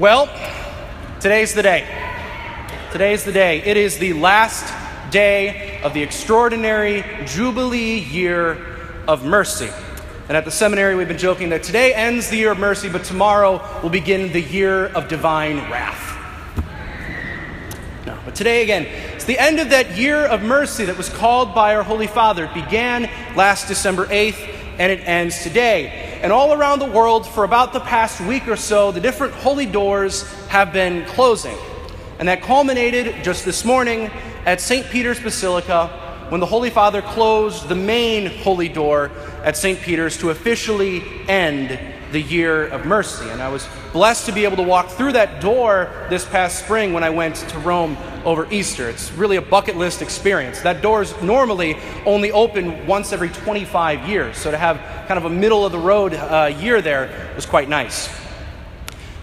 [0.00, 0.30] Well,
[1.20, 1.86] today's the day.
[2.90, 3.60] Today's the day.
[3.62, 4.72] It is the last
[5.10, 8.56] day of the extraordinary Jubilee year
[9.06, 9.68] of mercy.
[10.28, 13.04] And at the seminary, we've been joking that today ends the year of mercy, but
[13.04, 16.16] tomorrow will begin the year of divine wrath.
[18.06, 21.54] No, but today again, it's the end of that year of mercy that was called
[21.54, 22.46] by our Holy Father.
[22.46, 23.02] It began
[23.36, 24.48] last December 8th,
[24.78, 26.09] and it ends today.
[26.22, 29.64] And all around the world, for about the past week or so, the different holy
[29.64, 31.56] doors have been closing.
[32.18, 34.10] And that culminated just this morning
[34.44, 34.86] at St.
[34.90, 35.88] Peter's Basilica
[36.28, 39.10] when the Holy Father closed the main holy door
[39.44, 39.80] at St.
[39.80, 41.80] Peter's to officially end
[42.12, 43.28] the year of mercy.
[43.28, 46.92] And I was blessed to be able to walk through that door this past spring
[46.92, 48.88] when I went to Rome over Easter.
[48.88, 50.60] It's really a bucket list experience.
[50.60, 55.24] That door is normally only open once every 25 years, so to have kind of
[55.24, 58.08] a middle of the road uh, year there was quite nice.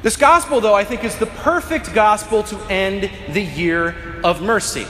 [0.04, 4.86] This gospel, though, I think is the perfect gospel to end the year of mercy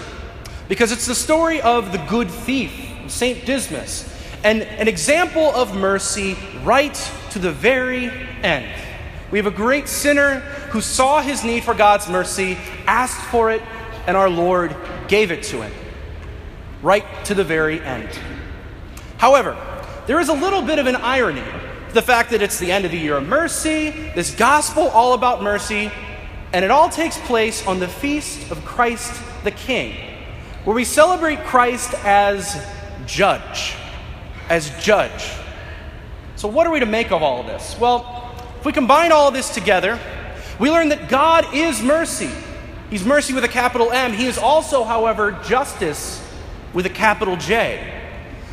[0.68, 2.72] because it's the story of the good thief,
[3.08, 3.46] St.
[3.46, 6.96] Dismas, and an example of mercy right
[7.32, 8.10] to the very
[8.44, 8.72] end.
[9.32, 10.40] We have a great sinner
[10.72, 13.62] who saw his need for God's mercy, asked for it,
[14.06, 14.76] and our Lord
[15.08, 15.74] gave it to him.
[16.82, 18.10] Right to the very end.
[19.18, 19.58] However,
[20.06, 21.44] there is a little bit of an irony
[21.94, 25.42] the fact that it's the end of the year of mercy, this gospel all about
[25.42, 25.92] mercy,
[26.54, 29.96] and it all takes place on the feast of Christ the King,
[30.64, 32.64] where we celebrate Christ as
[33.06, 33.76] judge.
[34.50, 35.32] As judge.
[36.36, 37.76] So, what are we to make of all of this?
[37.80, 40.00] Well, if we combine all this together,
[40.60, 42.30] we learn that God is mercy.
[42.90, 44.14] He's mercy with a capital M.
[44.14, 46.24] He is also, however, justice
[46.74, 47.94] with a capital J.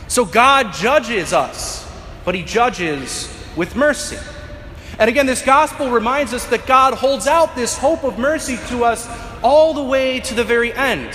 [0.09, 1.91] So God judges us,
[2.25, 4.19] but He judges with mercy.
[4.99, 8.85] And again, this gospel reminds us that God holds out this hope of mercy to
[8.85, 9.09] us
[9.43, 11.15] all the way to the very end.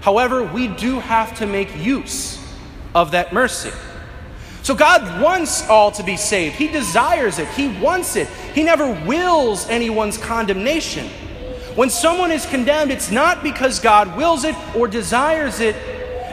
[0.00, 2.42] However, we do have to make use
[2.94, 3.70] of that mercy.
[4.62, 6.54] So God wants all to be saved.
[6.54, 7.48] He desires it.
[7.48, 8.28] He wants it.
[8.54, 11.08] He never wills anyone's condemnation.
[11.74, 15.74] When someone is condemned, it's not because God wills it or desires it,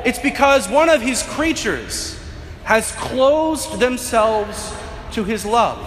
[0.05, 2.19] it's because one of his creatures
[2.65, 4.73] has closed themselves
[5.13, 5.85] to his love.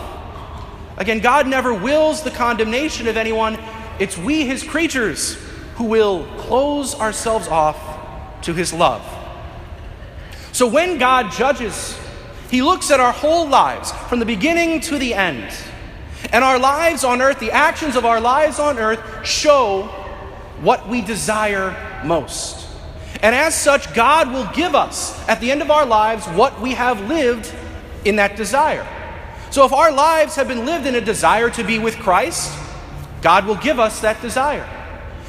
[0.96, 3.58] Again, God never wills the condemnation of anyone.
[3.98, 5.34] It's we, his creatures,
[5.76, 9.02] who will close ourselves off to his love.
[10.52, 11.98] So when God judges
[12.52, 15.50] he looks at our whole lives from the beginning to the end.
[16.34, 19.84] And our lives on earth, the actions of our lives on earth, show
[20.60, 21.74] what we desire
[22.04, 22.68] most.
[23.22, 26.72] And as such, God will give us at the end of our lives what we
[26.74, 27.50] have lived
[28.04, 28.86] in that desire.
[29.50, 32.52] So if our lives have been lived in a desire to be with Christ,
[33.22, 34.68] God will give us that desire.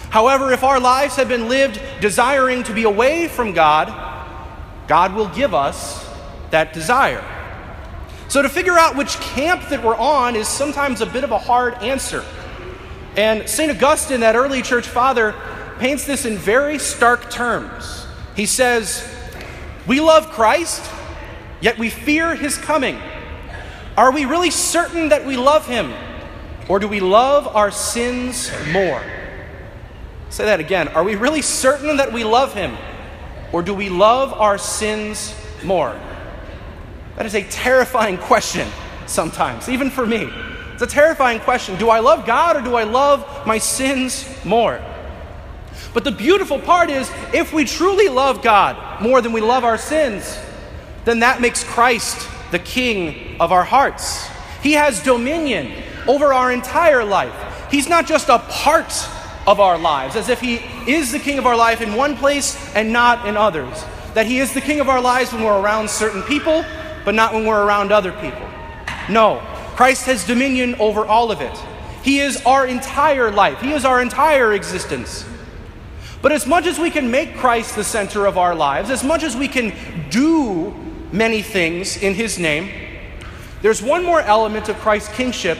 [0.09, 3.87] However, if our lives have been lived desiring to be away from God,
[4.89, 6.02] God will give us
[6.53, 7.23] that desire.
[8.29, 11.37] So, to figure out which camp that we're on is sometimes a bit of a
[11.37, 12.23] hard answer.
[13.17, 13.69] And St.
[13.69, 15.35] Augustine, that early church father,
[15.79, 18.07] paints this in very stark terms.
[18.35, 19.07] He says,
[19.85, 20.89] We love Christ,
[21.59, 22.99] yet we fear his coming.
[23.97, 25.93] Are we really certain that we love him?
[26.69, 29.03] Or do we love our sins more?
[30.29, 30.87] Say that again.
[30.89, 32.77] Are we really certain that we love him?
[33.51, 35.95] Or do we love our sins more?
[37.15, 38.67] That is a terrifying question
[39.05, 40.29] sometimes, even for me.
[40.73, 41.77] It's a terrifying question.
[41.77, 44.81] Do I love God or do I love my sins more?
[45.93, 49.77] But the beautiful part is, if we truly love God more than we love our
[49.77, 50.39] sins,
[51.05, 54.27] then that makes Christ the King of our hearts.
[54.63, 55.71] He has dominion
[56.07, 57.33] over our entire life.
[57.69, 58.91] He's not just a part
[59.45, 60.55] of our lives, as if He
[60.87, 63.83] is the King of our life in one place and not in others.
[64.15, 66.65] That He is the King of our lives when we're around certain people
[67.05, 68.47] but not when we're around other people.
[69.09, 69.41] No,
[69.75, 71.57] Christ has dominion over all of it.
[72.03, 75.25] He is our entire life, He is our entire existence.
[76.21, 79.23] But as much as we can make Christ the center of our lives, as much
[79.23, 79.73] as we can
[80.09, 80.73] do
[81.11, 82.69] many things in His name,
[83.61, 85.57] there's one more element of Christ's kingship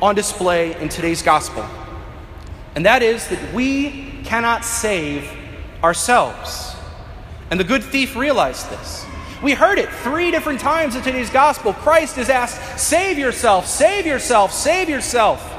[0.00, 1.64] on display in today's gospel.
[2.74, 5.30] And that is that we cannot save
[5.82, 6.74] ourselves.
[7.50, 9.06] And the good thief realized this.
[9.44, 11.74] We heard it three different times in today's gospel.
[11.74, 15.54] Christ is asked, Save yourself, save yourself, save yourself.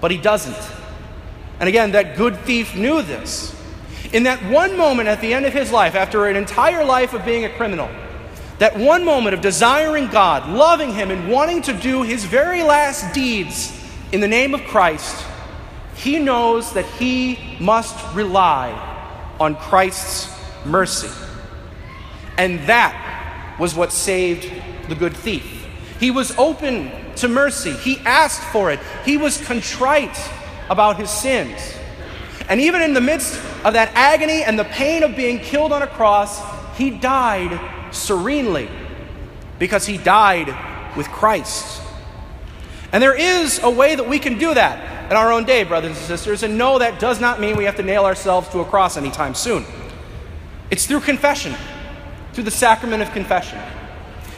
[0.00, 0.56] But he doesn't.
[1.58, 3.52] And again, that good thief knew this.
[4.12, 7.24] In that one moment at the end of his life, after an entire life of
[7.24, 7.90] being a criminal,
[8.58, 13.12] that one moment of desiring God, loving Him, and wanting to do His very last
[13.12, 13.76] deeds,
[14.12, 15.26] in the name of Christ,
[15.96, 18.70] he knows that he must rely
[19.40, 20.32] on Christ's
[20.64, 21.10] mercy.
[22.38, 24.50] And that was what saved
[24.88, 25.66] the good thief.
[26.00, 30.18] He was open to mercy, he asked for it, he was contrite
[30.70, 31.74] about his sins.
[32.48, 35.82] And even in the midst of that agony and the pain of being killed on
[35.82, 36.42] a cross,
[36.76, 37.60] he died
[37.94, 38.68] serenely
[39.58, 40.48] because he died
[40.96, 41.80] with Christ.
[42.92, 45.96] And there is a way that we can do that in our own day, brothers
[45.96, 46.42] and sisters.
[46.42, 49.34] And no, that does not mean we have to nail ourselves to a cross anytime
[49.34, 49.64] soon.
[50.70, 51.54] It's through confession,
[52.32, 53.58] through the sacrament of confession.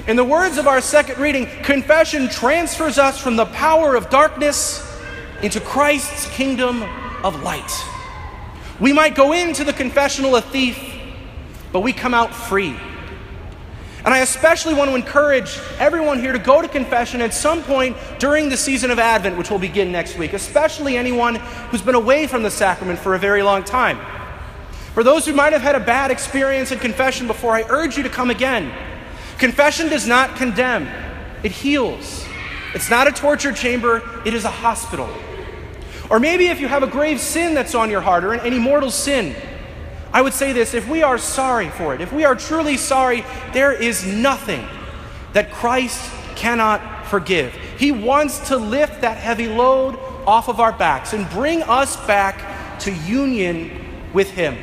[0.07, 4.83] In the words of our second reading, confession transfers us from the power of darkness
[5.43, 6.83] into Christ's kingdom
[7.25, 7.73] of light.
[8.81, 10.79] We might go into the confessional a thief,
[11.73, 12.77] but we come out free.
[14.05, 17.97] And I especially want to encourage everyone here to go to confession at some point
[18.19, 21.37] during the season of Advent, which will begin next week, especially anyone
[21.71, 23.99] who's been away from the sacrament for a very long time.
[24.95, 28.05] For those who might have had a bad experience in confession before, I urge you
[28.05, 28.73] to come again.
[29.39, 30.89] Confession does not condemn,
[31.43, 32.25] it heals.
[32.75, 35.09] It's not a torture chamber, it is a hospital.
[36.11, 38.61] Or maybe if you have a grave sin that's on your heart or an, any
[38.61, 39.35] mortal sin,
[40.13, 43.25] I would say this if we are sorry for it, if we are truly sorry,
[43.53, 44.65] there is nothing
[45.33, 47.53] that Christ cannot forgive.
[47.79, 52.79] He wants to lift that heavy load off of our backs and bring us back
[52.81, 53.73] to union
[54.13, 54.57] with Him.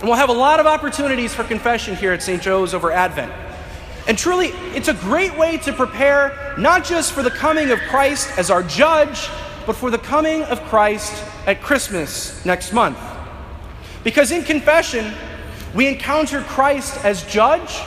[0.00, 2.42] And we'll have a lot of opportunities for confession here at St.
[2.42, 3.32] Joe's over Advent.
[4.06, 8.38] And truly, it's a great way to prepare not just for the coming of Christ
[8.38, 9.28] as our judge,
[9.66, 12.98] but for the coming of Christ at Christmas next month.
[14.02, 15.14] Because in confession,
[15.74, 17.80] we encounter Christ as judge,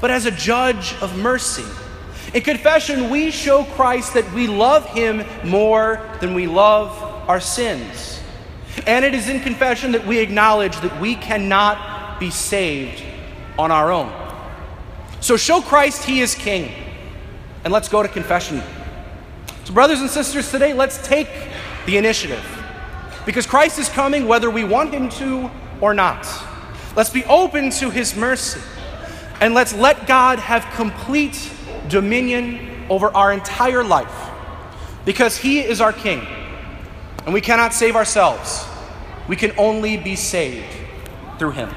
[0.00, 1.64] but as a judge of mercy.
[2.34, 6.90] In confession, we show Christ that we love him more than we love
[7.26, 8.20] our sins.
[8.86, 13.02] And it is in confession that we acknowledge that we cannot be saved
[13.58, 14.12] on our own.
[15.20, 16.72] So show Christ he is king.
[17.64, 18.62] And let's go to confession.
[19.64, 21.28] So, brothers and sisters, today let's take
[21.84, 22.44] the initiative.
[23.26, 26.26] Because Christ is coming whether we want him to or not.
[26.96, 28.60] Let's be open to his mercy.
[29.40, 31.52] And let's let God have complete
[31.88, 34.30] dominion over our entire life.
[35.04, 36.26] Because he is our king.
[37.28, 38.66] And we cannot save ourselves.
[39.28, 40.74] We can only be saved
[41.38, 41.68] through him.